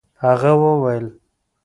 [0.23, 1.05] هغه وويل.